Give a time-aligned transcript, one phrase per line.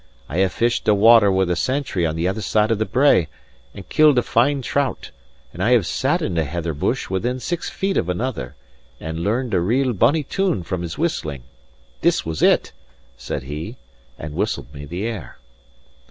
[0.27, 3.27] I have fished a water with a sentry on the other side of the brae,
[3.75, 5.11] and killed a fine trout;
[5.53, 8.55] and I have sat in a heather bush within six feet of another,
[8.99, 11.43] and learned a real bonny tune from his whistling.
[12.01, 12.71] This was it,"
[13.15, 13.77] said he,
[14.17, 15.37] and whistled me the air.